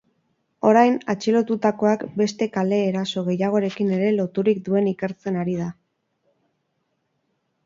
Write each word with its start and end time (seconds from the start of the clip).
Orain, 0.67 0.95
atxilotutakoak 1.13 2.05
beste 2.21 2.47
kale-eraso 2.55 3.23
gehiagorekin 3.29 3.93
ere 3.99 4.09
loturik 4.17 4.63
duen 4.71 4.91
ikertzen 4.95 5.39
ari 5.45 5.55
dira. 5.61 5.71